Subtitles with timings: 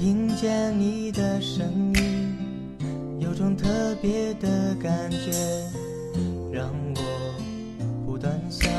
[0.00, 1.62] 听见你的声
[1.94, 2.34] 音，
[3.18, 3.68] 有种特
[4.00, 5.30] 别的感觉，
[6.50, 7.02] 让我
[8.06, 8.72] 不断想，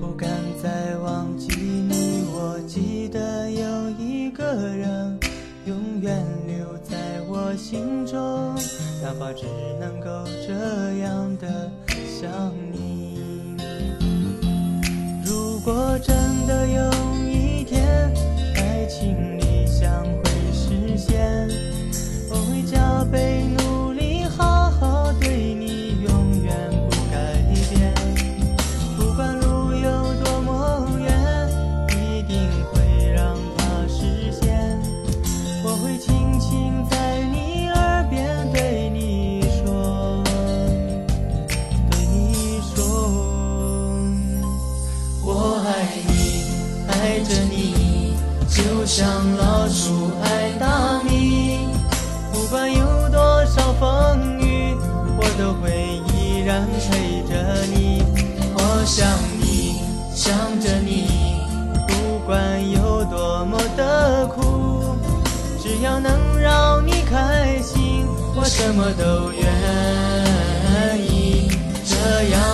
[0.00, 0.28] 不敢
[0.60, 2.24] 再忘记你。
[2.26, 4.42] 我记得有一个
[4.74, 5.16] 人，
[5.66, 6.96] 永远留在
[7.28, 8.18] 我心中，
[9.00, 9.44] 哪怕只
[9.78, 11.70] 能够这样的
[12.20, 13.56] 想你。
[15.24, 16.16] 如果真
[16.48, 16.90] 的有
[48.84, 51.70] 就像老鼠爱大米。
[52.30, 54.76] 不管有多少风雨，
[55.16, 58.02] 我都会依然陪着你。
[58.52, 59.08] 我想
[59.40, 59.80] 你，
[60.14, 61.40] 想着你，
[61.88, 62.36] 不管
[62.72, 64.98] 有多么的苦，
[65.62, 68.06] 只要能让你开心，
[68.36, 71.48] 我什么都愿意。
[71.86, 71.96] 这
[72.28, 72.53] 样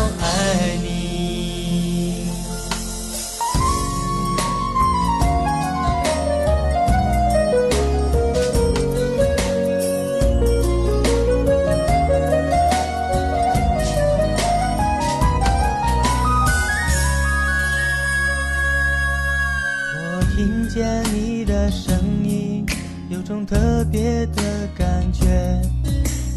[21.71, 22.67] 声音，
[23.09, 25.63] 有种特别的感觉，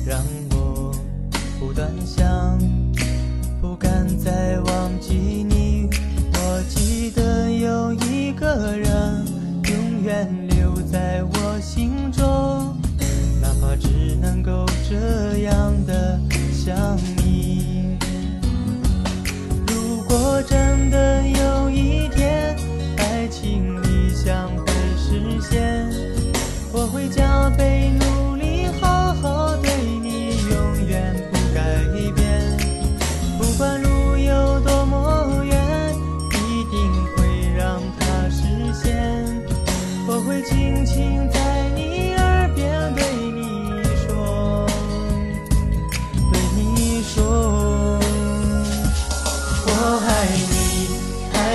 [0.06, 0.94] 让我
[1.60, 2.60] 不断想，
[3.60, 5.14] 不敢再忘记
[5.50, 5.90] 你。
[6.34, 9.26] 我记得有一个人，
[9.64, 12.78] 永远留在我心中，
[13.42, 16.03] 哪怕只能够这样的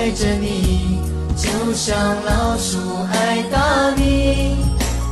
[0.09, 0.99] 爱着你，
[1.37, 2.79] 就像老鼠
[3.13, 4.55] 爱大米。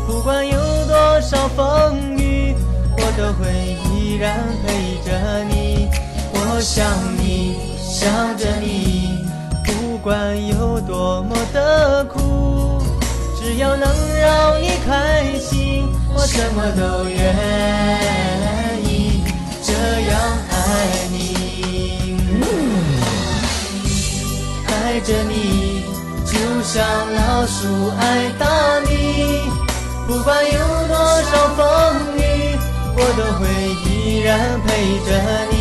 [0.08, 2.56] 不管有多少风雨，
[2.97, 5.88] 我都会依然陪着你。
[6.34, 6.84] 我想
[7.16, 9.24] 你，想着你，
[9.63, 12.81] 不管有多么的苦，
[13.40, 13.88] 只要能
[14.19, 17.36] 让你开心，我什么都愿
[25.07, 25.85] 着你，
[26.25, 26.84] 就像
[27.16, 28.45] 老鼠爱大
[28.81, 29.40] 米。
[30.06, 30.59] 不管有
[30.90, 31.63] 多少风
[32.18, 32.19] 雨，
[32.94, 33.47] 我都会
[33.85, 34.68] 依然陪
[35.07, 35.09] 着
[35.50, 35.56] 你。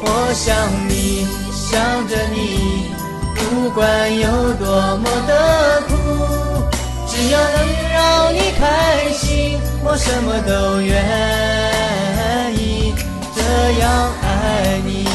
[0.00, 0.54] 我想
[0.88, 2.92] 你，想着你，
[3.34, 3.82] 不管
[4.16, 5.92] 有多么的苦，
[7.08, 7.58] 只要能
[7.90, 10.94] 让你开心，我什么都愿
[12.54, 12.94] 意。
[13.34, 13.42] 这
[13.80, 15.07] 样爱你，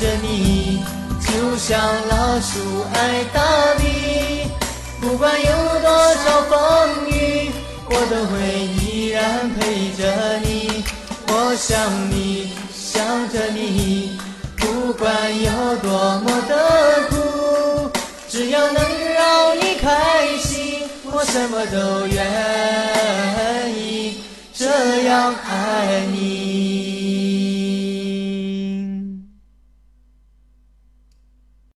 [0.00, 0.82] 着你，
[1.20, 1.78] 就像
[2.08, 2.58] 老鼠
[2.94, 4.50] 爱大米。
[4.98, 5.46] 不管有
[5.80, 7.50] 多少风雨，
[7.90, 10.82] 我都会依然陪着你。
[11.28, 14.18] 我想你，想着你，
[14.56, 15.08] 不管
[15.42, 16.54] 有多么的
[17.10, 17.90] 苦，
[18.26, 18.82] 只要能
[19.14, 23.39] 让你开心，我什么都愿。